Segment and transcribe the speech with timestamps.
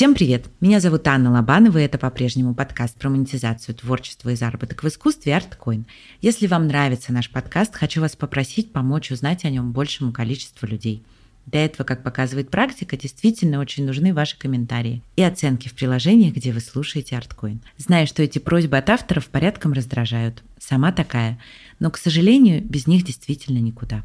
[0.00, 0.46] Всем привет!
[0.62, 5.32] Меня зовут Анна Лобанова, и это по-прежнему подкаст про монетизацию творчества и заработок в искусстве
[5.34, 5.84] ArtCoin.
[6.22, 11.04] Если вам нравится наш подкаст, хочу вас попросить помочь узнать о нем большему количеству людей.
[11.44, 16.52] Для этого, как показывает практика, действительно очень нужны ваши комментарии и оценки в приложениях, где
[16.52, 17.58] вы слушаете ArtCoin.
[17.76, 20.42] Знаю, что эти просьбы от авторов порядком раздражают.
[20.58, 21.38] Сама такая.
[21.78, 24.02] Но, к сожалению, без них действительно никуда.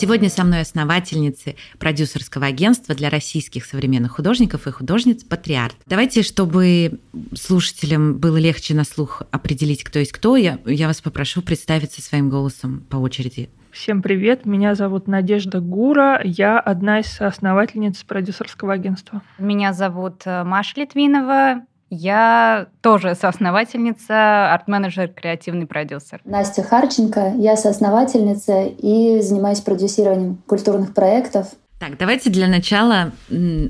[0.00, 5.74] Сегодня со мной основательницы продюсерского агентства для российских современных художников и художниц «Патриарт».
[5.86, 7.00] Давайте, чтобы
[7.34, 12.30] слушателям было легче на слух определить, кто есть кто, я, я вас попрошу представиться своим
[12.30, 13.50] голосом по очереди.
[13.72, 19.22] Всем привет, меня зовут Надежда Гура, я одна из основательниц продюсерского агентства.
[19.38, 26.20] Меня зовут э, Маша Литвинова, я тоже соосновательница, арт-менеджер, креативный продюсер.
[26.24, 31.48] Настя Харченко, я соосновательница и занимаюсь продюсированием культурных проектов.
[31.78, 33.12] Так, давайте для начала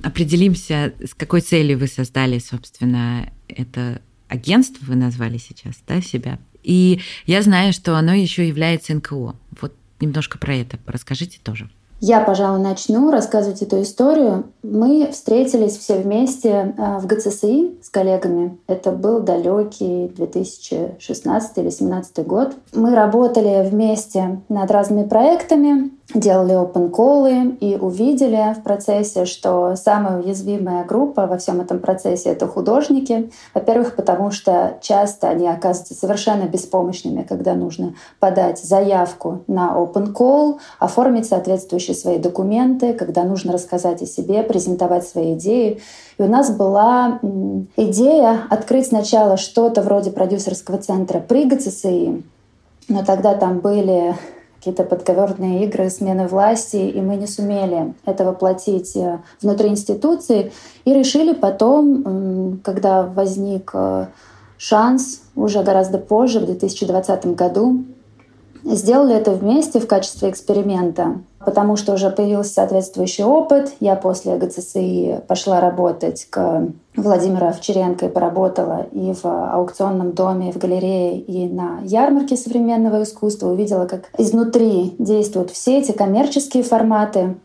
[0.03, 6.39] определимся, с какой целью вы создали, собственно, это агентство, вы назвали сейчас, да, себя.
[6.63, 9.37] И я знаю, что оно еще является НКО.
[9.61, 11.71] Вот немножко про это расскажите тоже.
[12.01, 14.45] Я, пожалуй, начну рассказывать эту историю.
[14.63, 18.57] Мы встретились все вместе а, в ГЦСИ с коллегами.
[18.69, 22.55] Это был далекий 2016 или 2017 год.
[22.73, 30.21] Мы работали вместе над разными проектами делали open колы и увидели в процессе, что самая
[30.21, 33.31] уязвимая группа во всем этом процессе— это художники.
[33.53, 40.59] Во-первых, потому что часто они оказываются совершенно беспомощными, когда нужно подать заявку на open call,
[40.79, 45.83] оформить соответствующие свои документы, когда нужно рассказать о себе, презентовать свои идеи.
[46.17, 47.21] И у нас была
[47.77, 52.23] идея открыть сначала что-то вроде продюсерского центра при ГЦСИ,
[52.89, 54.17] но тогда там были
[54.59, 60.53] какие-то подковерные игры, смены власти, и мы не сумели это воплотить э, внутри институции.
[60.85, 64.07] И решили потом, когда возник э,
[64.57, 67.85] шанс, уже гораздо позже, в 2020 году,
[68.65, 73.73] Сделали это вместе в качестве эксперимента, потому что уже появился соответствующий опыт.
[73.81, 76.69] Я после ГЦСИ пошла работать к
[77.03, 83.03] Владимиру Овчаренко и поработала и в аукционном доме, и в галерее, и на ярмарке современного
[83.03, 83.49] искусства.
[83.49, 87.37] Увидела, как изнутри действуют все эти коммерческие форматы,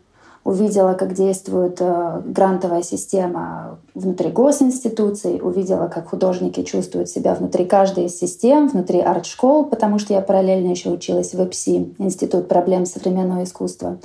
[0.44, 8.06] увидела, как действует э, грантовая система внутри госинституций, увидела, как художники чувствуют себя внутри каждой
[8.06, 13.44] из систем, внутри арт-школ, потому что я параллельно еще училась в ИПСИ, Институт проблем современного
[13.44, 13.98] искусства.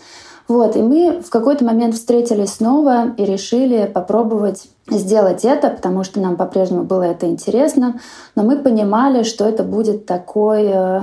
[0.50, 6.20] Вот, и мы в какой-то момент встретились снова и решили попробовать сделать это, потому что
[6.20, 8.02] нам по-прежнему было это интересно,
[8.36, 11.02] но мы понимали, что это будет такой э,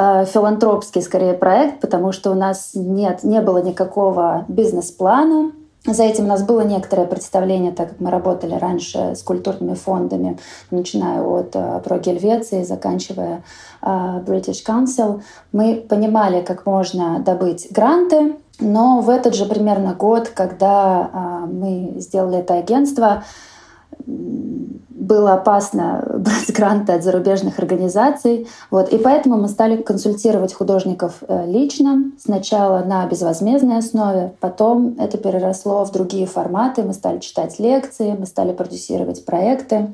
[0.00, 5.50] Э, филантропский скорее проект, потому что у нас нет, не было никакого бизнес-плана,
[5.86, 10.38] за этим у нас было некоторое представление, так как мы работали раньше с культурными фондами,
[10.70, 13.42] начиная от э, про Гельвеции, заканчивая
[13.82, 13.86] э,
[14.26, 15.22] British Council.
[15.52, 22.38] Мы понимали, как можно добыть гранты, но в этот же примерно год, когда мы сделали
[22.38, 23.24] это агентство,
[24.98, 28.46] было опасно брать гранты от зарубежных организаций.
[28.70, 28.90] Вот.
[28.92, 35.84] И поэтому мы стали консультировать художников э, лично, сначала на безвозмездной основе, потом это переросло
[35.84, 39.88] в другие форматы, мы стали читать лекции, мы стали продюсировать проекты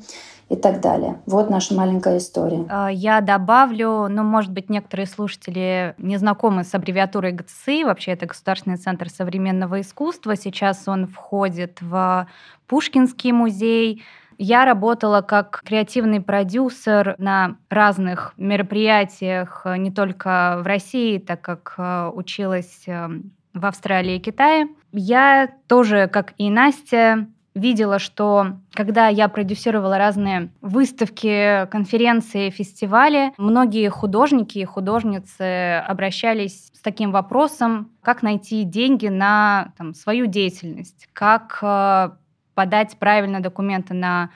[0.49, 1.21] и так далее.
[1.27, 2.65] Вот наша маленькая история.
[2.69, 8.27] А, я добавлю, ну, может быть, некоторые слушатели не знакомы с аббревиатурой ГЦИ, вообще это
[8.27, 10.37] Государственный центр современного искусства.
[10.37, 12.27] Сейчас он входит в
[12.67, 14.03] Пушкинский музей,
[14.39, 22.11] я работала как креативный продюсер на разных мероприятиях, не только в России, так как э,
[22.13, 23.09] училась э,
[23.53, 24.69] в Австралии и Китае.
[24.93, 33.89] Я тоже, как и Настя, видела, что когда я продюсировала разные выставки, конференции, фестивали, многие
[33.89, 41.59] художники и художницы обращались с таким вопросом, как найти деньги на там, свою деятельность, как
[41.63, 42.11] э,
[42.55, 44.31] подать правильно документы на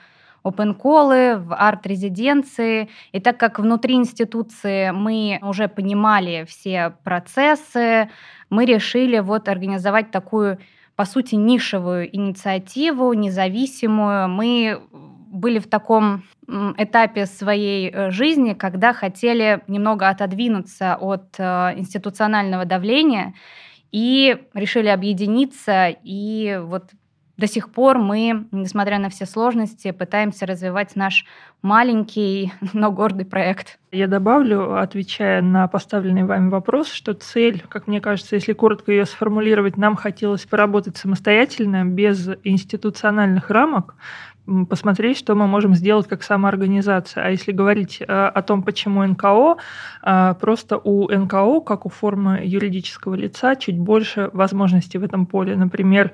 [0.45, 2.89] open колы в арт-резиденции.
[3.11, 8.09] И так как внутри институции мы уже понимали все процессы,
[8.49, 10.59] мы решили вот организовать такую,
[10.99, 14.27] по сути, нишевую инициативу, независимую.
[14.27, 14.81] Мы
[15.31, 16.25] были в таком
[16.77, 21.43] этапе своей э, жизни, когда хотели немного отодвинуться от э,
[21.77, 23.33] институционального давления
[23.93, 26.89] и решили объединиться и вот
[27.39, 31.25] до сих пор мы, несмотря на все сложности, пытаемся развивать наш
[31.61, 33.79] маленький, но гордый проект.
[33.91, 39.05] Я добавлю, отвечая на поставленный вами вопрос, что цель, как мне кажется, если коротко ее
[39.05, 43.95] сформулировать, нам хотелось поработать самостоятельно, без институциональных рамок,
[44.69, 47.25] посмотреть, что мы можем сделать как самоорганизация.
[47.25, 49.57] А если говорить э, о том, почему НКО,
[50.03, 55.55] э, просто у НКО, как у формы юридического лица, чуть больше возможностей в этом поле.
[55.55, 56.11] Например,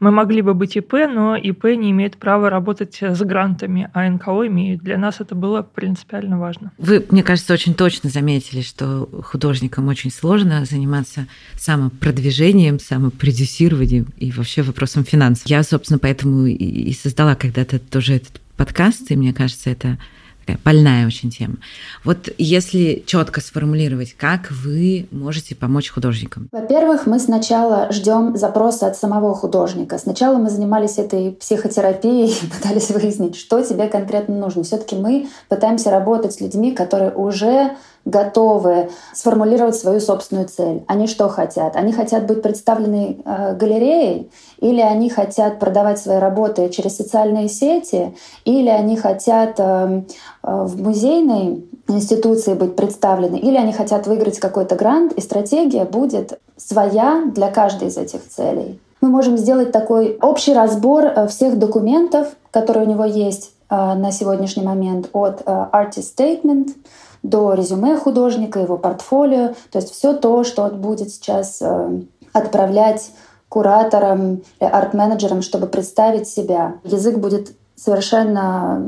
[0.00, 4.46] мы могли бы быть ИП, но ИП не имеет права работать с грантами, а НКО
[4.46, 4.82] имеют.
[4.82, 6.72] Для нас это было принципиально важно.
[6.78, 11.26] Вы, мне кажется, очень точно заметили, что художникам очень сложно заниматься
[11.56, 15.46] самопродвижением, самопродюсированием и вообще вопросом финансов.
[15.46, 19.98] Я, собственно, поэтому и создала когда-то тоже этот подкаст, и мне кажется, это
[20.46, 21.56] такая больная очень тема.
[22.04, 26.48] Вот если четко сформулировать, как вы можете помочь художникам?
[26.52, 29.98] Во-первых, мы сначала ждем запроса от самого художника.
[29.98, 34.62] Сначала мы занимались этой психотерапией пытались выяснить, что тебе конкретно нужно.
[34.62, 37.76] Все-таки мы пытаемся работать с людьми, которые уже
[38.06, 40.84] готовы сформулировать свою собственную цель.
[40.86, 41.76] Они что хотят?
[41.76, 48.16] Они хотят быть представлены э, галереей, или они хотят продавать свои работы через социальные сети,
[48.44, 50.02] или они хотят э,
[50.42, 56.38] э, в музейной институции быть представлены, или они хотят выиграть какой-то грант, и стратегия будет
[56.56, 58.80] своя для каждой из этих целей.
[59.00, 64.12] Мы можем сделать такой общий разбор э, всех документов, которые у него есть э, на
[64.12, 66.68] сегодняшний момент, от э, Artist Statement—
[67.28, 72.00] до резюме художника, его портфолио, то есть все то, что он будет сейчас э,
[72.32, 73.10] отправлять
[73.48, 76.74] кураторам, арт-менеджерам, чтобы представить себя.
[76.84, 78.86] Язык будет совершенно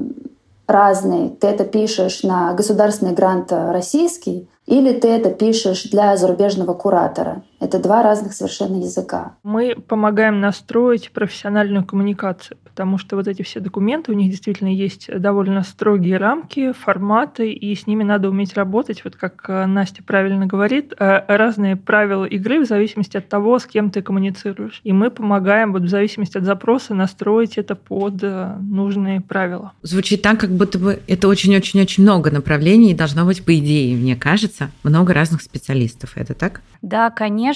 [0.67, 1.31] разный.
[1.31, 7.43] Ты это пишешь на государственный грант российский, или ты это пишешь для зарубежного куратора.
[7.61, 9.35] Это два разных совершенно языка.
[9.43, 15.11] Мы помогаем настроить профессиональную коммуникацию, потому что вот эти все документы, у них действительно есть
[15.13, 19.03] довольно строгие рамки, форматы, и с ними надо уметь работать.
[19.03, 23.67] Вот как э, Настя правильно говорит, э, разные правила игры в зависимости от того, с
[23.67, 24.81] кем ты коммуницируешь.
[24.85, 29.73] И мы помогаем вот в зависимости от запроса настроить это под э, нужные правила.
[29.83, 34.15] Звучит так, как будто бы это очень-очень-очень много направлений, и должно быть, по идее, мне
[34.15, 36.13] кажется, много разных специалистов.
[36.15, 36.61] Это так?
[36.83, 37.48] Да, конечно.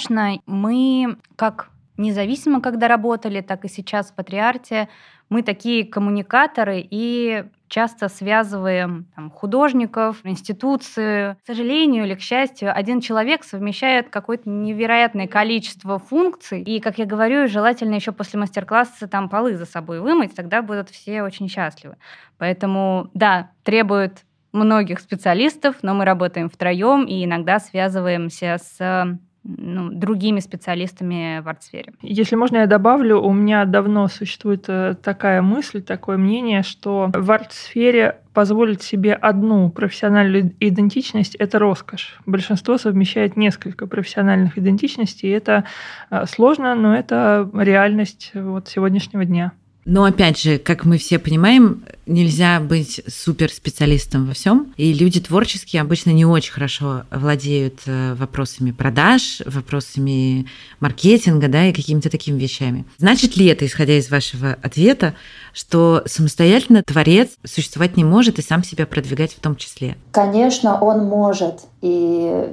[0.47, 4.89] Мы как независимо, когда работали, так и сейчас в Патриарте,
[5.29, 11.35] мы такие коммуникаторы и часто связываем там, художников, институции.
[11.43, 16.61] К сожалению или к счастью, один человек совмещает какое-то невероятное количество функций.
[16.63, 20.91] И, как я говорю, желательно еще после мастер-класса там полы за собой вымыть, тогда будут
[20.91, 21.97] все очень счастливы.
[22.37, 30.41] Поэтому, да, требует многих специалистов, но мы работаем втроем и иногда связываемся с ну, другими
[30.41, 31.93] специалистами в арт-сфере.
[32.01, 37.31] Если можно, я добавлю, у меня давно существует э, такая мысль, такое мнение, что в
[37.31, 42.19] арт-сфере позволить себе одну профессиональную идентичность– это роскошь.
[42.25, 45.65] Большинство совмещает несколько профессиональных идентичностей, и это
[46.11, 49.53] э, сложно, но это реальность вот сегодняшнего дня.
[49.85, 54.73] Но опять же, как мы все понимаем, нельзя быть суперспециалистом во всем.
[54.77, 60.47] И люди творческие обычно не очень хорошо владеют э, вопросами продаж, вопросами
[60.81, 62.85] маркетинга, да, и какими-то такими вещами.
[62.99, 65.15] Значит ли это, исходя из вашего ответа,
[65.53, 69.97] что самостоятельно творец существовать не может и сам себя продвигать в том числе?
[70.13, 71.61] Конечно, он может.
[71.81, 72.47] И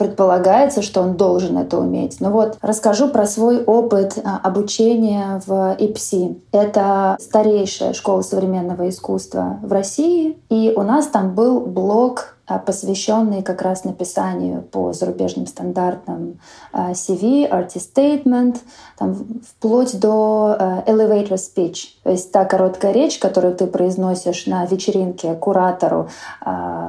[0.00, 2.22] предполагается, что он должен это уметь.
[2.22, 6.40] Но вот расскажу про свой опыт а, обучения в ИПСИ.
[6.52, 10.38] Это старейшая школа современного искусства в России.
[10.48, 16.40] И у нас там был блок а, посвященный как раз написанию по зарубежным стандартам
[16.72, 18.56] а, CV, artist statement,
[18.96, 19.14] там,
[19.46, 26.08] вплоть до elevator speech, то есть та короткая речь, которую ты произносишь на вечеринке куратору,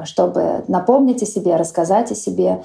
[0.05, 2.63] чтобы напомнить о себе, рассказать о себе.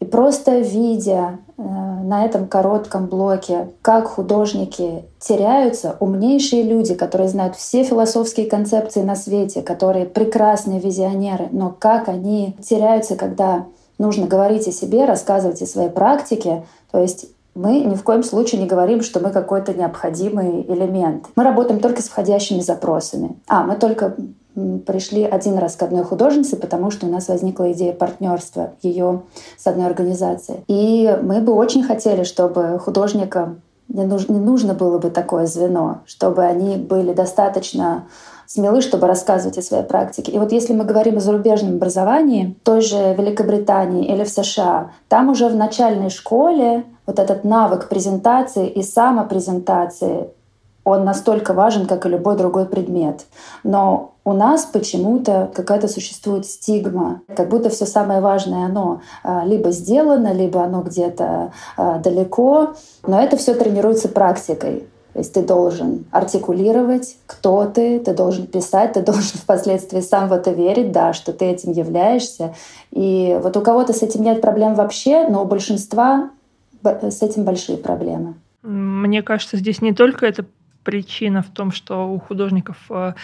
[0.00, 7.56] И просто видя э, на этом коротком блоке, как художники теряются, умнейшие люди, которые знают
[7.56, 13.64] все философские концепции на свете, которые прекрасные визионеры, но как они теряются, когда
[13.98, 16.64] нужно говорить о себе, рассказывать о своей практике.
[16.90, 21.26] То есть мы ни в коем случае не говорим, что мы какой-то необходимый элемент.
[21.36, 23.36] Мы работаем только с входящими запросами.
[23.48, 24.14] А, мы только
[24.86, 29.22] пришли один раз к одной художнице, потому что у нас возникла идея партнерства ее
[29.58, 30.60] с одной организацией.
[30.66, 36.00] И мы бы очень хотели, чтобы художникам не нужно, не нужно было бы такое звено,
[36.06, 38.06] чтобы они были достаточно
[38.46, 40.32] смелы, чтобы рассказывать о своей практике.
[40.32, 45.28] И вот если мы говорим о зарубежном образовании, той же Великобритании или в США, там
[45.28, 50.30] уже в начальной школе вот этот навык презентации и самопрезентации
[50.84, 53.26] он настолько важен, как и любой другой предмет.
[53.64, 59.70] Но у нас почему-то какая-то существует стигма, как будто все самое важное оно а, либо
[59.70, 62.74] сделано, либо оно где-то а, далеко.
[63.06, 64.88] Но это все тренируется практикой.
[65.12, 70.32] То есть ты должен артикулировать, кто ты, ты должен писать, ты должен впоследствии сам в
[70.32, 72.52] это верить, да, что ты этим являешься.
[72.90, 76.30] И вот у кого-то с этим нет проблем вообще, но у большинства
[76.82, 78.34] с этим большие проблемы.
[78.64, 80.44] Мне кажется, здесь не только это
[80.86, 83.14] причина в том, что у художников э,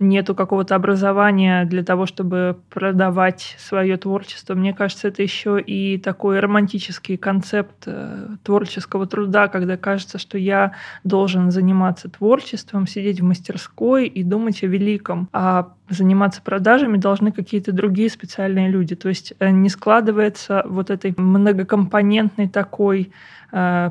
[0.00, 4.54] нету какого-то образования для того, чтобы продавать свое творчество.
[4.54, 10.72] Мне кажется, это еще и такой романтический концепт э, творческого труда, когда кажется, что я
[11.04, 15.28] должен заниматься творчеством, сидеть в мастерской и думать о великом.
[15.32, 18.96] А заниматься продажами должны какие-то другие специальные люди.
[18.96, 23.12] То есть э, не складывается вот этой многокомпонентной такой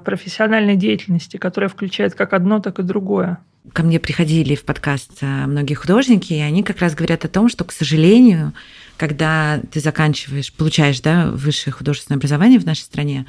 [0.03, 3.39] профессиональной деятельности, которая включает как одно, так и другое.
[3.71, 7.47] Ко мне приходили в подкаст э, многие художники, и они как раз говорят о том,
[7.47, 8.51] что, к сожалению,
[8.97, 13.25] когда ты заканчиваешь, получаешь да, высшее художественное образование в нашей стране,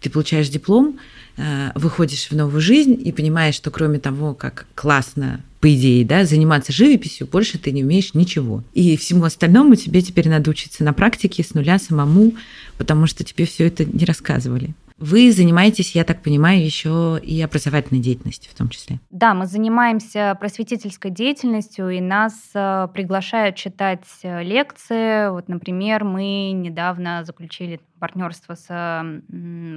[0.00, 0.98] ты получаешь диплом,
[1.36, 6.24] э, выходишь в новую жизнь и понимаешь, что кроме того, как классно, по идее, да,
[6.24, 8.64] заниматься живописью, больше ты не умеешь ничего.
[8.72, 12.34] И всему остальному тебе теперь надо учиться на практике с нуля самому,
[12.78, 14.74] потому что тебе все это не рассказывали.
[14.98, 18.98] Вы занимаетесь, я так понимаю, еще и образовательной деятельностью в том числе.
[19.10, 25.30] Да, мы занимаемся просветительской деятельностью, и нас э, приглашают читать э, лекции.
[25.30, 28.66] Вот, например, мы недавно заключили партнерство с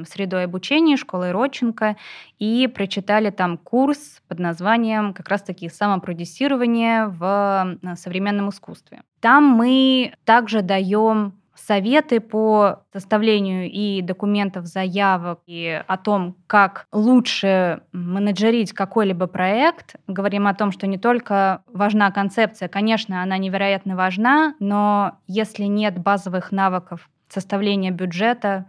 [0.09, 1.95] средой обучения школой Родченко
[2.38, 9.03] и прочитали там курс под названием как раз-таки самопродюсирование в современном искусстве.
[9.21, 11.38] Там мы также даем
[11.69, 19.95] советы по составлению и документов, заявок, и о том, как лучше менеджерить какой-либо проект.
[20.07, 25.99] Говорим о том, что не только важна концепция, конечно, она невероятно важна, но если нет
[25.99, 28.65] базовых навыков составления бюджета,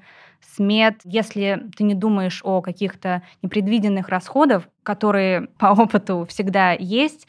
[0.54, 7.26] смет, если ты не думаешь о каких-то непредвиденных расходах, которые по опыту всегда есть,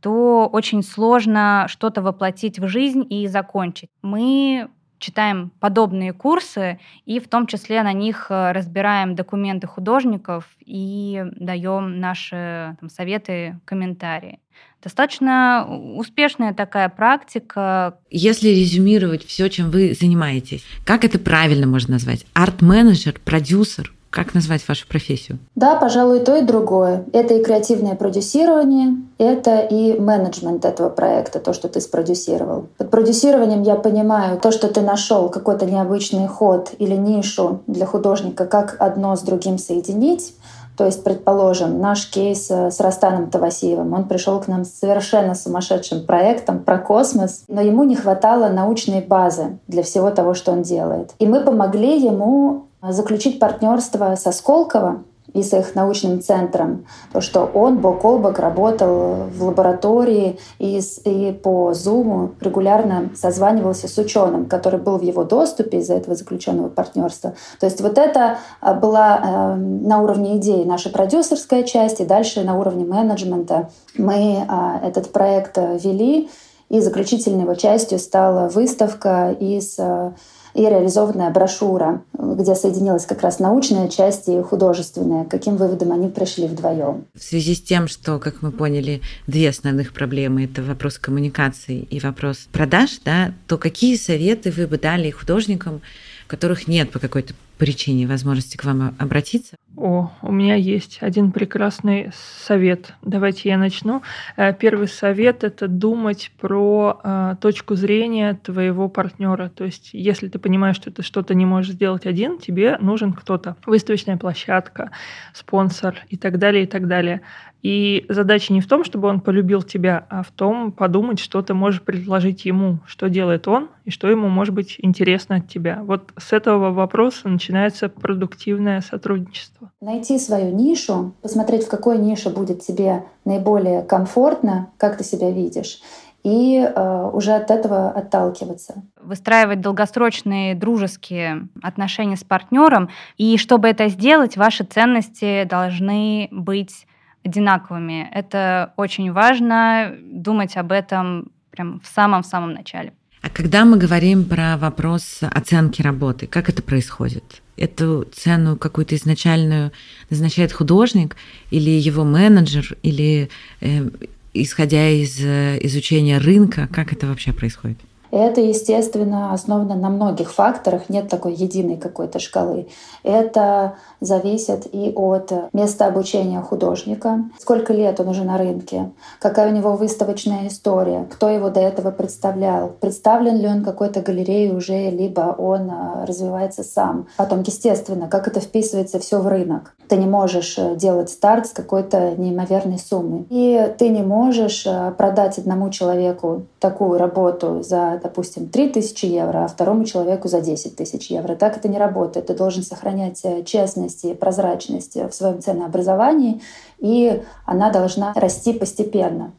[0.00, 3.90] то очень сложно что-то воплотить в жизнь и закончить.
[4.02, 4.68] Мы
[5.00, 11.98] читаем подобные курсы и в том числе на них э, разбираем документы художников и даем
[11.98, 14.38] наши там, советы, комментарии.
[14.82, 15.66] Достаточно
[15.96, 17.98] успешная такая практика.
[18.10, 22.24] Если резюмировать все, чем вы занимаетесь, как это правильно можно назвать?
[22.32, 25.38] Арт-менеджер, продюсер, как назвать вашу профессию?
[25.54, 27.04] Да, пожалуй, то, и другое.
[27.12, 32.66] Это и креативное продюсирование, это и менеджмент этого проекта, то, что ты спродюсировал.
[32.76, 38.46] Под продюсированием я понимаю то, что ты нашел какой-то необычный ход или нишу для художника,
[38.46, 40.34] как одно с другим соединить.
[40.76, 45.34] То есть, предположим, наш кейс э, с Растаном Тавасиевым, он пришел к нам с совершенно
[45.34, 50.62] сумасшедшим проектом про космос, но ему не хватало научной базы для всего того, что он
[50.62, 51.12] делает.
[51.18, 57.44] И мы помогли ему заключить партнерство со Сколково и с их научным центром, то, что
[57.44, 63.96] он бок о бок работал в лаборатории и, с, и по Zoom регулярно созванивался с
[63.98, 67.34] ученым, который был в его доступе из-за этого заключенного партнерства.
[67.60, 72.42] То есть вот это а, была э, на уровне идеи наша продюсерская часть, и дальше
[72.42, 76.28] на уровне менеджмента мы э, этот проект вели,
[76.68, 80.12] и заключительной его частью стала выставка из э,
[80.54, 85.24] и реализованная брошюра, где соединилась как раз научная часть и художественная.
[85.24, 87.04] Каким выводом они пришли вдвоем?
[87.14, 92.00] В связи с тем, что, как мы поняли, две основных проблемы– это вопрос коммуникации и
[92.00, 95.80] вопрос продаж, да, то какие советы вы бы дали художникам,
[96.26, 99.56] которых нет по какой-то причине возможности к вам обратиться?
[99.80, 102.92] О, у меня есть один прекрасный совет.
[103.00, 104.02] Давайте я начну.
[104.36, 109.48] Э, первый совет– это думать про э, точку зрения твоего партнера.
[109.48, 113.56] То есть, если ты понимаешь, что ты что-то не можешь сделать один, тебе нужен кто-то.
[113.64, 114.90] Выставочная площадка,
[115.32, 117.22] спонсор и так далее, и так далее.
[117.62, 121.52] И задача не в том, чтобы он полюбил тебя, а в том подумать, что ты
[121.52, 125.80] можешь предложить ему, что делает он и что ему может быть интересно от тебя.
[125.82, 129.70] Вот с этого вопроса начинается продуктивное сотрудничество.
[129.80, 135.80] Найти свою нишу, посмотреть, в какой нише будет тебе наиболее комфортно, как ты себя видишь,
[136.22, 138.82] и э, уже от этого отталкиваться.
[139.02, 142.90] Выстраивать долгосрочные дружеские отношения с партнером.
[143.16, 146.86] И чтобы это сделать, ваши ценности должны быть
[147.24, 148.08] одинаковыми.
[148.12, 152.92] Это очень важно, думать об этом прям в самом-самом начале.
[153.22, 157.42] А Когда мы говорим про вопрос оценки работы, как это происходит?
[157.56, 159.72] Эту цену какую-то изначальную
[160.08, 161.16] назначает художник
[161.50, 163.28] или его менеджер, или
[163.60, 163.90] э,
[164.32, 167.78] исходя из э, изучения рынка, как это вообще происходит?
[168.10, 172.68] Это, естественно, основано на многих факторах, нет такой единой какой-то шкалы.
[173.04, 178.90] Это зависит и от места обучения художника, сколько лет он уже на рынке,
[179.20, 184.54] какая у него выставочная история, кто его до этого представлял, представлен ли он какой-то галереей
[184.54, 187.06] уже, либо он а, развивается сам.
[187.16, 189.74] Потом, естественно, как это вписывается все в рынок.
[189.88, 193.26] Ты не можешь э, делать старт с какой-то неимоверной суммы.
[193.28, 199.48] И ты не можешь э, продать одному человеку такую работу за допустим, 3000 евро, а
[199.48, 201.34] второму человеку за 10 тысяч евро.
[201.34, 202.26] Так это не работает.
[202.26, 203.42] Ты должен сохранять э,
[203.90, 206.40] честность и прозрачность в своем ценообразовании,
[206.78, 209.32] и она должна расти постепенно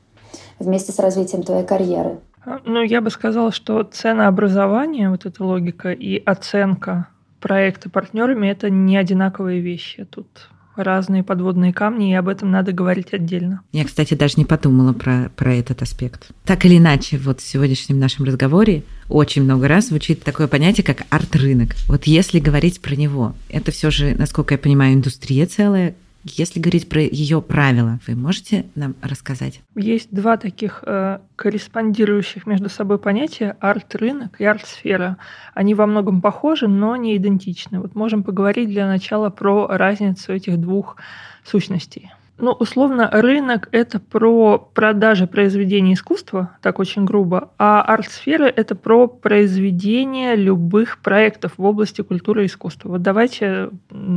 [0.59, 2.19] вместе с развитием твоей карьеры.
[2.45, 7.07] А, ну, я бы сказала, что ценообразование, вот эта логика и оценка
[7.39, 10.05] проекта партнерами это не одинаковые вещи.
[10.05, 13.61] Тут разные подводные камни, и об этом надо говорить отдельно.
[13.71, 16.29] Я, кстати, даже не подумала про, про этот аспект.
[16.45, 21.03] Так или иначе, вот в сегодняшнем нашем разговоре очень много раз звучит такое понятие, как
[21.09, 21.75] арт-рынок.
[21.87, 26.87] Вот если говорить про него, это все же, насколько я понимаю, индустрия целая, если говорить
[26.87, 29.61] про ее правила, вы можете нам рассказать?
[29.75, 35.17] Есть два таких э, корреспондирующих между собой понятия арт-рынок и арт-сфера.
[35.53, 37.79] Они во многом похожи, но не идентичны.
[37.79, 40.97] Вот можем поговорить для начала про разницу этих двух
[41.43, 42.11] сущностей.
[42.41, 49.07] Ну, условно, рынок— это про продажи произведений искусства, так очень грубо, а арт-сфера— это про
[49.07, 52.89] произведение любых проектов в области культуры и искусства.
[52.89, 53.69] Вот давайте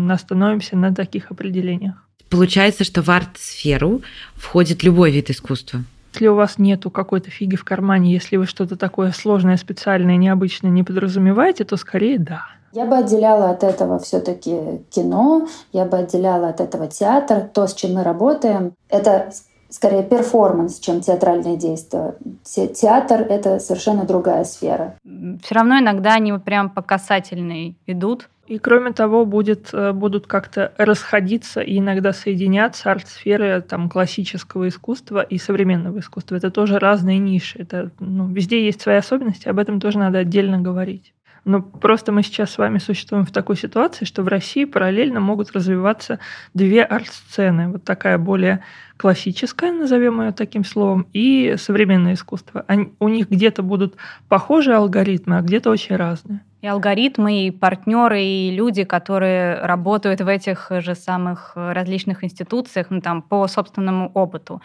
[0.09, 1.97] остановимся на таких определениях.
[2.31, 4.01] Получается, что в арт-сферу
[4.35, 5.85] входит любой вид искусства.
[6.15, 10.71] Если у вас нету какой-то фиги в кармане, если вы что-то такое сложное, специальное, необычное
[10.71, 12.47] не подразумеваете, то скорее да.
[12.75, 17.75] Я бы отделяла от этого все-таки кино, я бы отделяла от этого театр, то, с
[17.75, 18.73] чем мы работаем.
[18.89, 19.31] Это
[19.69, 22.17] скорее перформанс, чем театральные действия.
[22.43, 24.97] Театр— это совершенно другая сфера.
[25.05, 28.29] Все равно иногда они прям по касательной идут.
[28.49, 35.23] И кроме того, будет, э, будут как-то расходиться и иногда соединяться арт-сферы там, классического искусства
[35.23, 36.35] и современного искусства.
[36.37, 37.61] Это тоже разные ниши.
[37.61, 41.15] Это, ну, везде есть свои особенности, об этом тоже надо отдельно говорить.
[41.45, 45.53] Но просто мы сейчас с вами существуем в такой ситуации, что в России параллельно могут
[45.53, 46.19] развиваться
[46.55, 47.69] две арт-сцены.
[47.69, 48.61] Вот такая более
[48.97, 52.65] классическая, назовем ее таким словом, и современное искусство.
[52.67, 53.97] Они, у них где-то будут
[54.29, 56.41] похожие алгоритмы, а где-то очень разные.
[56.63, 63.03] И алгоритмы, и партнеры, и люди, которые работают в этих же самых различных институциях, ну,
[63.03, 64.63] там, по собственному опыту.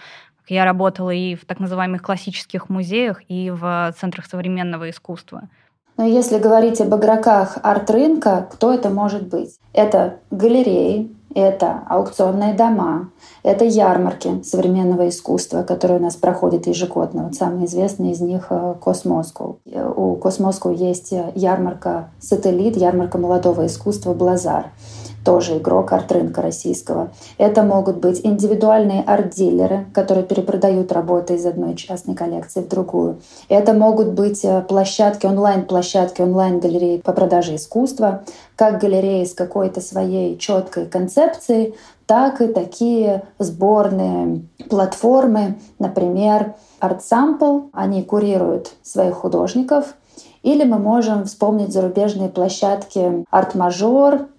[0.47, 5.49] Я работала и в так называемых классических музеях, и в центрах современного искусства.
[5.99, 9.59] Но если говорить об игроках арт-рынка, кто это может быть?
[9.73, 13.09] Это галереи, это аукционные дома,
[13.43, 17.23] это ярмарки современного искусства, которые у нас проходят ежегодно.
[17.23, 19.59] Вот самый известный из них э, Cosmoscow.
[19.65, 24.67] У Cosmoscow есть ярмарка «Сателлит», ярмарка молодого искусства «Blazar»
[25.23, 27.11] тоже игрок арт-рынка российского.
[27.37, 33.19] Это могут быть индивидуальные арт-дилеры, которые перепродают работы из одной частной коллекции в другую.
[33.47, 38.23] Это могут быть э, площадки, онлайн-площадки, онлайн-галереи по продаже искусства,
[38.55, 47.69] как галереи с какой-то своей четкой концепцией, так и такие сборные платформы, например, ArtSample.
[47.71, 49.93] Они курируют своих художников,
[50.41, 53.25] или мы можем вспомнить зарубежные площадки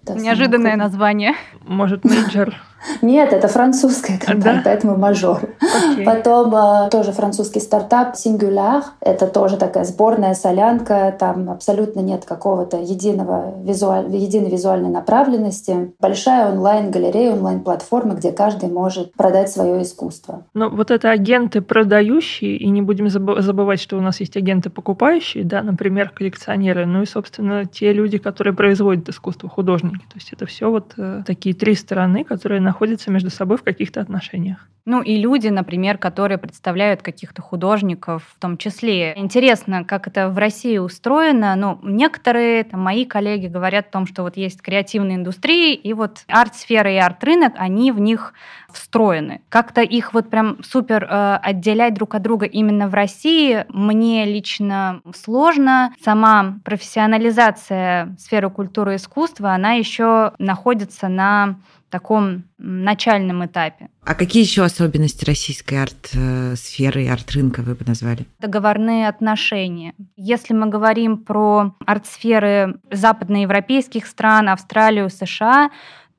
[0.05, 0.21] Art-Major.
[0.21, 1.33] Неожиданное название.
[1.65, 2.53] Может, Major.
[3.01, 4.61] Нет, это французская компания, да?
[4.65, 5.41] поэтому мажор.
[5.61, 6.03] Okay.
[6.03, 8.83] Потом э, тоже французский стартап Singular.
[9.01, 11.15] Это тоже такая сборная солянка.
[11.17, 14.13] Там абсолютно нет какого-то единого визуаль...
[14.15, 15.93] единой визуальной направленности.
[15.99, 20.45] Большая онлайн-галерея, онлайн-платформа, где каждый может продать свое искусство.
[20.53, 25.43] Ну, вот это агенты продающие, и не будем забывать, что у нас есть агенты покупающие,
[25.43, 29.90] да, например, коллекционеры, ну и, собственно, те люди, которые производят искусство, художники.
[29.99, 34.01] То есть это все вот э, такие три стороны, которые находятся между собой в каких-то
[34.01, 34.67] отношениях.
[34.85, 39.13] Ну и люди, например, которые представляют каких-то художников в том числе.
[39.15, 41.55] Интересно, как это в России устроено.
[41.55, 46.23] Ну, некоторые там, мои коллеги говорят о том, что вот есть креативные индустрии, и вот
[46.27, 48.33] арт-сфера и арт-рынок, они в них
[48.73, 49.41] встроены.
[49.49, 55.01] Как-то их вот прям супер э, отделять друг от друга именно в России мне лично
[55.15, 55.93] сложно.
[56.03, 61.57] Сама профессионализация сферы культуры и искусства, она еще находится на
[61.91, 63.89] таком начальном этапе.
[64.03, 68.25] А какие еще особенности российской арт-сферы и арт-рынка вы бы назвали?
[68.39, 69.93] Договорные отношения.
[70.15, 75.69] Если мы говорим про арт-сферы западноевропейских стран, Австралию, США,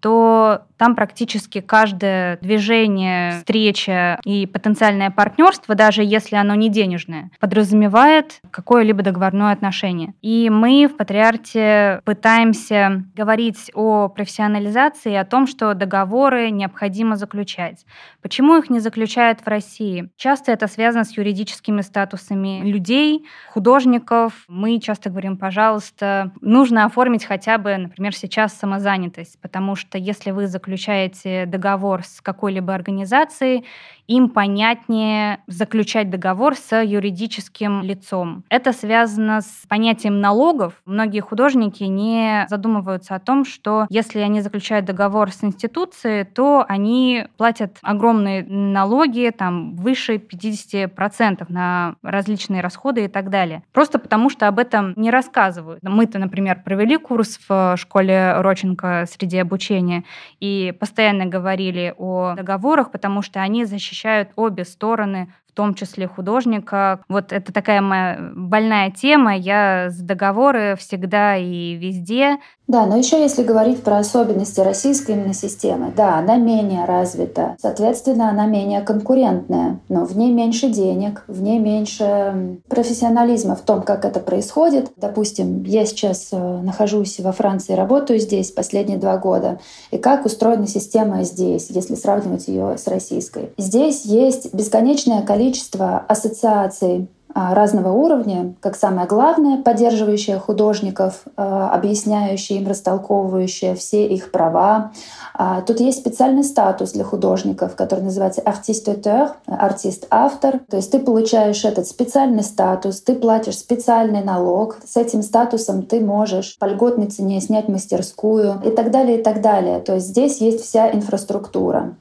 [0.03, 8.41] то там практически каждое движение, встреча и потенциальное партнерство, даже если оно не денежное, подразумевает
[8.51, 10.15] какое-либо договорное отношение.
[10.23, 17.87] И мы в Патриарте пытаемся говорить о профессионализации о том, что договоры необходимо заключать.
[18.21, 20.11] Почему их не заключают в России?
[20.17, 24.33] Часто это связано с юридическими статусами людей, художников.
[24.49, 30.46] Мы часто говорим, пожалуйста, нужно оформить хотя бы, например, сейчас самозанятость, потому что если вы
[30.46, 33.64] заключаете договор с какой-либо организацией,
[34.07, 38.45] им понятнее заключать договор с юридическим лицом.
[38.49, 40.75] Это связано с понятием налогов.
[40.85, 47.27] Многие художники не задумываются о том, что если они заключают договор с институцией, то они
[47.37, 53.62] платят огромные налоги, там выше 50% на различные расходы и так далее.
[53.73, 55.83] Просто потому, что об этом не рассказывают.
[55.83, 60.05] Мы-то, например, провели курс в школе Роченко среди обучения
[60.41, 66.09] и постоянно говорили о договорах, потому что они защищают защищают обе стороны в том числе
[66.09, 67.01] художника.
[67.09, 69.37] Вот это такая моя больная тема.
[69.37, 72.38] Я с договоры всегда и везде.
[72.69, 78.31] Да, но еще если говорить про особенности российской именно системы, да, она менее развита, соответственно,
[78.31, 84.07] она менее конкурентная, но в ней меньше денег, в ней меньше профессионализма в том, как
[84.07, 84.93] это происходит.
[84.97, 89.61] Допустим, я сейчас э, нахожусь во Франции, работаю здесь последние два года,
[89.91, 93.51] и как устроена система здесь, если сравнивать ее с российской.
[93.59, 101.70] Здесь есть бесконечное количество количество ассоциаций а, разного уровня, как самое главное, поддерживающее художников, а,
[101.70, 104.92] объясняющее им, растолковывающее все их права.
[105.35, 110.61] А, тут есть специальный статус для художников, который называется артист-автор, артист-автор.
[110.70, 114.76] То есть ты получаешь этот специальный статус, ты платишь специальный налог.
[114.87, 119.40] С этим статусом ты можешь по льготной цене снять мастерскую и так далее, и так
[119.40, 119.81] далее.
[119.81, 121.96] То есть здесь есть вся инфраструктура.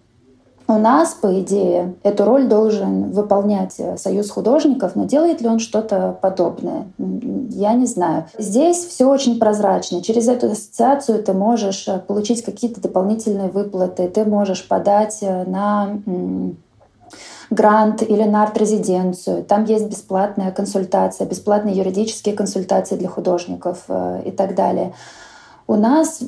[0.72, 5.60] У нас, по идее, эту роль должен выполнять э, Союз художников, но делает ли он
[5.60, 6.88] что-то подобное?
[6.98, 8.28] Я не знаю.
[8.38, 10.02] Здесь все очень прозрачно.
[10.02, 16.00] Через эту ассоциацию ты можешь э, получить какие-то дополнительные выплаты, ты можешь подать э, на
[17.50, 19.44] грант или на арт-резиденцию.
[19.44, 23.90] Там есть бесплатная консультация, бесплатные юридические консультации для художников
[24.24, 24.94] и так далее.
[25.68, 26.22] У нас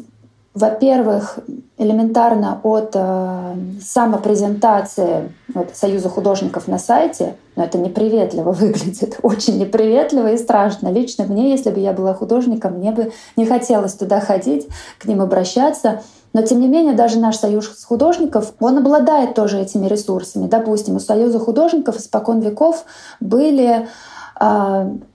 [0.53, 1.39] во-первых,
[1.79, 10.33] элементарно от э, самопрезентации вот, Союза художников на сайте, но это неприветливо выглядит, очень неприветливо
[10.33, 10.89] и страшно.
[10.89, 14.67] Лично мне, если бы я была художником, мне бы не хотелось туда ходить,
[14.99, 16.01] к ним обращаться.
[16.33, 20.47] Но тем не менее, даже наш союз художников, он обладает тоже этими ресурсами.
[20.47, 22.85] Допустим, у Союза художников испокон веков
[23.19, 23.87] были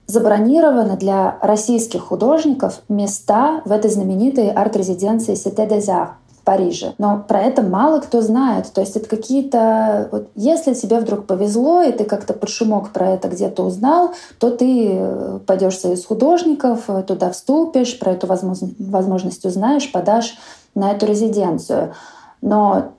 [0.07, 6.93] забронированы для российских художников места в этой знаменитой арт-резиденции Cité des в Париже.
[6.97, 8.71] Но про это мало кто знает.
[8.73, 10.09] То есть это какие-то...
[10.11, 14.49] Вот если тебе вдруг повезло, и ты как-то под шумок про это где-то узнал, то
[14.49, 20.37] ты э, пойдешь в союз художников, э, туда вступишь, про эту возможность узнаешь, подашь
[20.73, 21.93] на эту резиденцию.
[22.41, 22.93] Но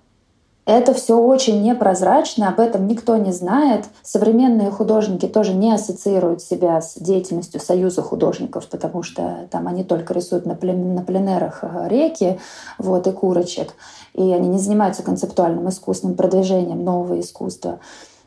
[0.70, 3.86] это все очень непрозрачно, об этом никто не знает.
[4.02, 10.14] Современные художники тоже не ассоциируют себя с деятельностью Союза художников, потому что там они только
[10.14, 12.38] рисуют на, плен, на пленерах э, реки
[12.78, 13.74] вот, и курочек.
[14.14, 17.80] И они не занимаются концептуальным искусственным продвижением нового искусства.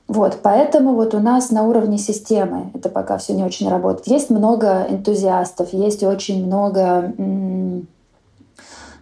[0.10, 4.08] Вот, поэтому вот у нас на уровне системы это пока все не очень работает.
[4.08, 7.13] Есть много энтузиастов, есть очень много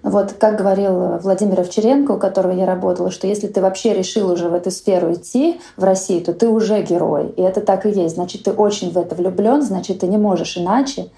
[0.03, 4.49] вот как говорил Владимир Овчаренко, у которого я работала, что если ты вообще решил уже
[4.49, 7.33] в эту сферу идти, в Россию, то ты уже герой.
[7.37, 8.15] И это так и есть.
[8.15, 11.09] Значит, ты очень в это влюблен, значит, ты не можешь иначе.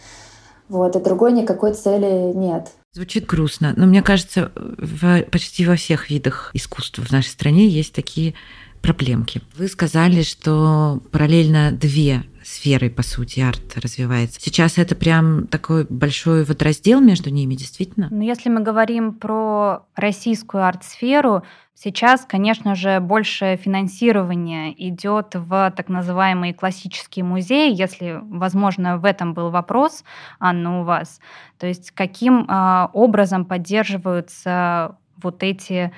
[0.70, 2.70] Вот, и другой никакой цели нет.
[2.94, 7.94] Звучит грустно, но мне кажется, в, почти во всех видах искусства в нашей стране есть
[7.94, 8.36] такие
[8.84, 9.42] проблемки.
[9.58, 14.40] Вы сказали, что параллельно две сферой, по сути, арт развивается.
[14.42, 18.10] Сейчас это прям такой большой вот раздел между ними, действительно?
[18.12, 21.44] Ну, если мы говорим про российскую арт-сферу,
[21.74, 29.34] сейчас, конечно же, больше финансирования идет в так называемые классические музеи, если, возможно, в этом
[29.34, 30.04] был вопрос,
[30.40, 31.22] Анна, у вас.
[31.58, 35.94] То есть каким э, образом поддерживаются вот эти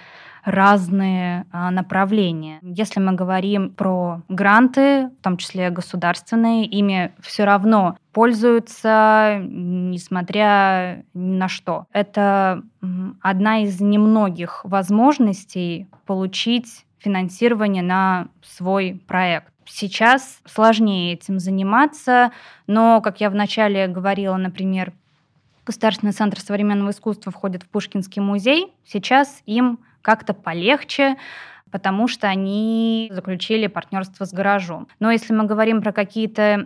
[0.45, 2.59] разные а, направления.
[2.61, 11.35] Если мы говорим про гранты, в том числе государственные, ими все равно пользуются, несмотря ни
[11.35, 11.87] на что.
[11.91, 12.63] Это
[13.21, 19.51] одна из немногих возможностей получить финансирование на свой проект.
[19.65, 22.31] Сейчас сложнее этим заниматься,
[22.67, 24.93] но, как я вначале говорила, например,
[25.65, 28.71] Государственный центр современного искусства входит в Пушкинский музей.
[28.85, 31.17] Сейчас им как-то полегче,
[31.71, 34.87] потому что они заключили партнерство с гаражом.
[34.99, 36.63] Но если мы говорим про какие-то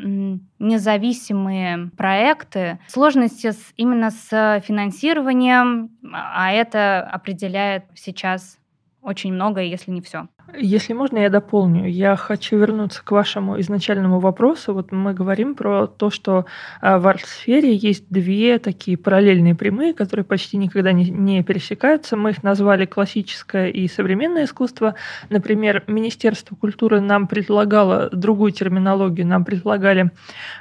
[0.59, 8.59] независимые проекты, сложности с, именно с финансированием, а это определяет сейчас
[9.01, 10.27] очень много, если не все.
[10.57, 11.87] Если можно, я дополню.
[11.87, 14.73] Я хочу вернуться к вашему изначальному вопросу.
[14.73, 16.45] Вот мы говорим про то, что
[16.81, 22.17] а, в арт-сфере есть две такие параллельные прямые, которые почти никогда не, не пересекаются.
[22.17, 24.95] Мы их назвали классическое и современное искусство.
[25.29, 29.27] Например, Министерство культуры нам предлагало другую терминологию.
[29.27, 30.11] Нам предлагали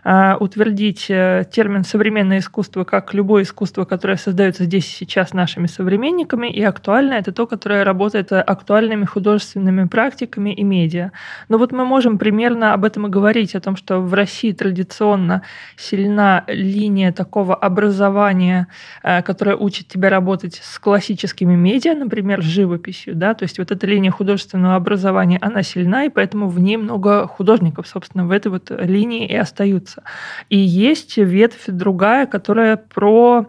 [0.05, 6.49] э, утвердить термин современное искусство как любое искусство, которое создается здесь и сейчас нашими современниками,
[6.49, 11.11] и актуальное это то, которое работает актуальными художественными научными практиками и медиа.
[11.49, 15.43] Но вот мы можем примерно об этом и говорить, о том, что в России традиционно
[15.77, 18.67] сильна линия такого образования,
[19.03, 23.15] э, которая учит тебя работать с классическими медиа, например, с живописью.
[23.15, 23.35] Да?
[23.35, 27.87] То есть вот эта линия художественного образования, она сильна, и поэтому в ней много художников,
[27.87, 30.03] собственно, в этой вот линии и остаются.
[30.51, 33.47] И есть ветвь другая, которая про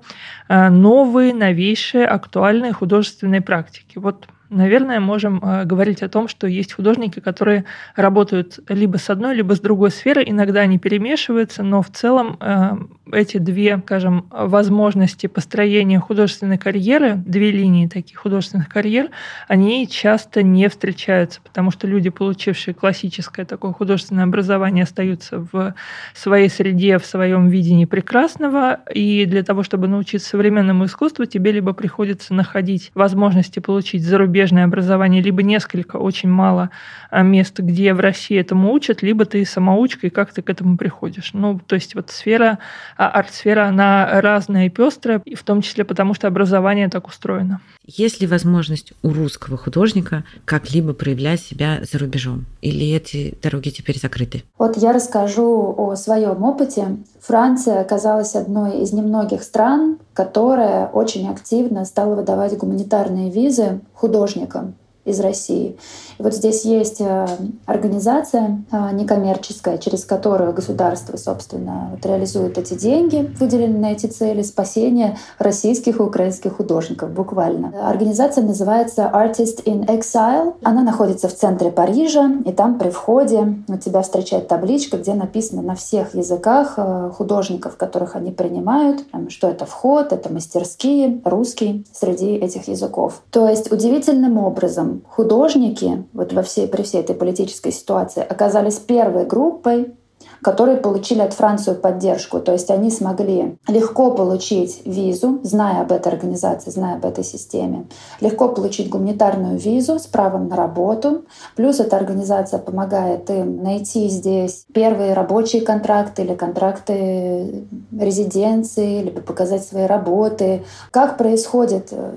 [0.49, 3.99] э, новые, новейшие, актуальные художественные практики.
[3.99, 9.35] Вот наверное, можем э, говорить о том, что есть художники, которые работают либо с одной,
[9.35, 10.23] либо с другой сферы.
[10.25, 12.71] Иногда они перемешиваются, но в целом э,
[13.11, 19.09] эти две, скажем, возможности построения художественной карьеры, две линии таких художественных карьер,
[19.47, 25.75] они часто не встречаются, потому что люди, получившие классическое такое художественное образование, остаются в
[26.13, 31.73] своей среде, в своем видении прекрасного, и для того, чтобы научиться современному искусству, тебе либо
[31.73, 36.69] приходится находить возможности получить зарубежные зарубежное образование, либо несколько, очень мало
[37.11, 40.77] а, мест, где в России этому учат, либо ты самоучка, и как ты к этому
[40.77, 41.31] приходишь.
[41.33, 42.59] Ну, то есть вот сфера,
[42.97, 47.59] а, арт-сфера, она разная и пестрая, и в том числе потому, что образование так устроено.
[47.85, 52.45] Есть ли возможность у русского художника как-либо проявлять себя за рубежом?
[52.61, 54.43] Или эти дороги теперь закрыты?
[54.57, 56.97] Вот я расскажу о своем опыте.
[57.19, 65.19] Франция оказалась одной из немногих стран, которая очень активно стала выдавать гуманитарные визы художникам из
[65.19, 65.77] России.
[66.17, 67.27] И вот здесь есть э,
[67.65, 74.41] организация э, некоммерческая, через которую государство, собственно, вот реализует эти деньги, выделенные на эти цели,
[74.41, 77.89] спасение российских и украинских художников, буквально.
[77.89, 80.55] Организация называется Artist in Exile.
[80.63, 85.61] Она находится в центре Парижа, и там при входе у тебя встречает табличка, где написано
[85.61, 92.35] на всех языках э, художников, которых они принимают, что это вход, это мастерские, русский среди
[92.35, 93.21] этих языков.
[93.31, 99.25] То есть удивительным образом художники вот во всей, при всей этой политической ситуации оказались первой
[99.25, 99.93] группой,
[100.41, 102.39] которые получили от Франции поддержку.
[102.39, 107.87] То есть они смогли легко получить визу, зная об этой организации, зная об этой системе,
[108.21, 111.25] легко получить гуманитарную визу с правом на работу.
[111.55, 119.63] Плюс эта организация помогает им найти здесь первые рабочие контракты или контракты резиденции, либо показать
[119.63, 120.63] свои работы.
[120.91, 122.11] Как происходит э,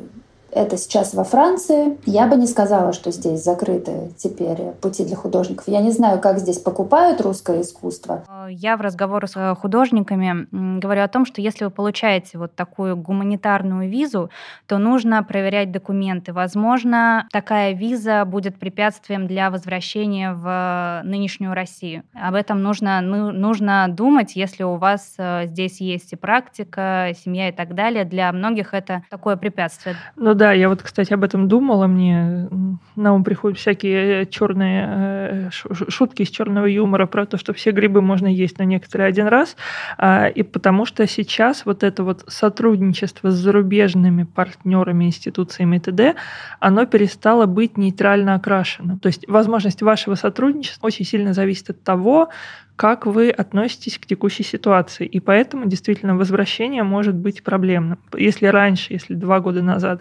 [0.53, 1.99] это сейчас во Франции.
[2.07, 5.67] Я бы не сказала, что здесь закрыты теперь пути для художников.
[5.67, 8.25] Я не знаю, как здесь покупают русское искусство.
[8.49, 10.47] Я в разговоре с художниками
[10.79, 14.31] говорю о том, что если вы получаете вот такую гуманитарную визу,
[14.67, 16.33] то нужно проверять документы.
[16.33, 22.03] Возможно, такая виза будет препятствием для возвращения в нынешнюю Россию.
[22.15, 27.49] Об этом нужно, ну, нужно думать, если у вас э, здесь есть и практика, семья
[27.49, 28.05] и так далее.
[28.05, 29.97] Для многих это такое препятствие.
[30.17, 31.87] Ну да, я вот, кстати, об этом думала.
[31.87, 32.49] Мне
[32.97, 38.03] на ум приходят всякие черные э, шутки из черного юмора про то, что все грибы
[38.03, 39.57] можно есть, но некоторые один раз.
[39.99, 46.17] А, и потому что сейчас вот это вот сотрудничество с зарубежными партнерами, институциями и т.д.,
[46.59, 48.99] оно перестало быть нейтрально окрашенным.
[48.99, 52.31] То есть возможность вашего сотрудничества очень сильно зависит от того,
[52.77, 55.07] как вы относитесь к текущей ситуации.
[55.07, 57.99] И поэтому действительно возвращение может быть проблемным.
[58.17, 60.01] Если раньше, если два года назад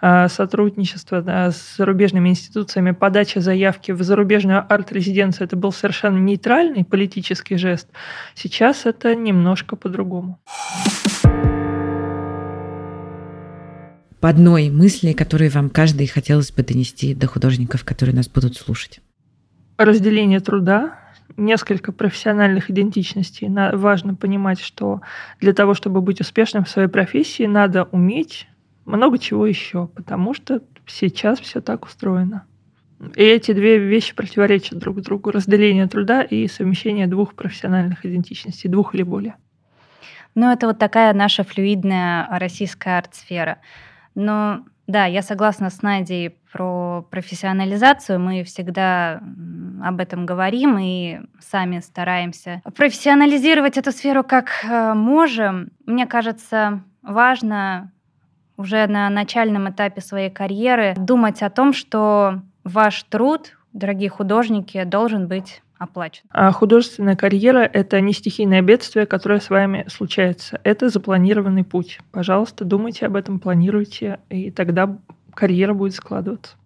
[0.00, 7.56] э, сотрудничество с зарубежными институциями, подача заявки в зарубежную арт-резиденцию это был совершенно нейтральный политический
[7.56, 7.88] жест,
[8.34, 10.38] сейчас это немножко по-другому.
[14.22, 19.00] по одной мысли, которую вам каждый хотелось бы донести до художников, которые нас будут слушать?
[19.78, 21.01] Разделение труда,
[21.36, 23.48] несколько профессиональных идентичностей.
[23.76, 25.00] Важно понимать, что
[25.40, 28.48] для того, чтобы быть успешным в своей профессии, надо уметь
[28.84, 32.44] много чего еще, потому что сейчас все так устроено.
[33.16, 35.30] И эти две вещи противоречат друг другу.
[35.30, 39.36] Разделение труда и совмещение двух профессиональных идентичностей, двух или более.
[40.34, 43.58] Ну, это вот такая наша флюидная российская арт-сфера.
[44.14, 48.20] Но да, я согласна с Надей про профессионализацию.
[48.20, 49.22] Мы всегда
[49.82, 55.70] об этом говорим и сами стараемся профессионализировать эту сферу как э, можем.
[55.86, 57.90] Мне кажется, важно
[58.56, 65.26] уже на начальном этапе своей карьеры думать о том, что ваш труд, дорогие художники, должен
[65.26, 66.22] быть оплачен.
[66.30, 70.60] А художественная карьера– это не стихийное бедствие, которое с вами случается.
[70.62, 71.98] Это запланированный путь.
[72.12, 74.96] Пожалуйста, думайте об этом, планируйте, и тогда
[75.34, 76.56] карьера будет складываться.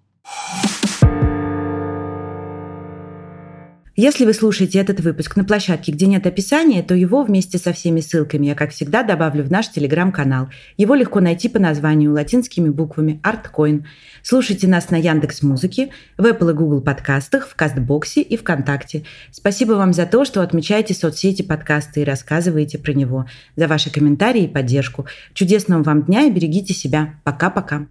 [3.98, 8.00] Если вы слушаете этот выпуск на площадке, где нет описания, то его вместе со всеми
[8.00, 10.50] ссылками я, как всегда, добавлю в наш телеграм-канал.
[10.76, 13.84] Его легко найти по названию латинскими буквами ArtCoin.
[14.22, 19.04] Слушайте нас на Яндекс Музыке, в Apple и Google подкастах, в Кастбоксе и ВКонтакте.
[19.30, 23.24] Спасибо вам за то, что отмечаете соцсети подкаста и рассказываете про него,
[23.56, 25.06] за ваши комментарии и поддержку.
[25.32, 27.14] Чудесного вам дня и берегите себя.
[27.24, 27.86] Пока-пока.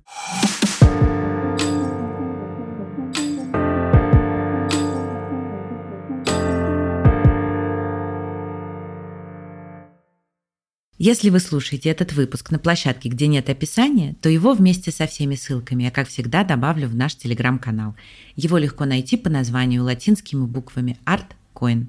[11.07, 15.35] Если вы слушаете этот выпуск на площадке, где нет описания, то его вместе со всеми
[15.35, 17.95] ссылками я, как всегда, добавлю в наш телеграм-канал.
[18.35, 21.85] Его легко найти по названию латинскими буквами ArtCoin.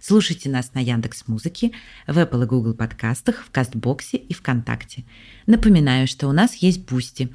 [0.00, 1.70] Слушайте нас на Яндекс Музыке,
[2.08, 5.04] в Apple и Google подкастах, в Castbox 'е и ВКонтакте.
[5.46, 7.32] Напоминаю, что у нас есть Бусти,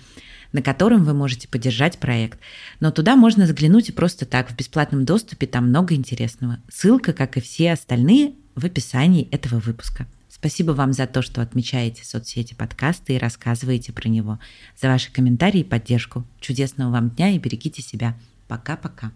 [0.51, 2.39] на котором вы можете поддержать проект.
[2.82, 6.60] Но туда можно заглянуть и просто так, в бесплатном доступе, там много интересного.
[6.69, 10.08] Ссылка, как и все остальные, в описании этого выпуска.
[10.46, 14.38] Спасибо вам за то, что отмечаете соцсети подкаста и рассказываете про него,
[14.80, 16.24] за ваши комментарии и поддержку.
[16.40, 18.16] Чудесного вам дня и берегите себя.
[18.48, 19.12] Пока-пока.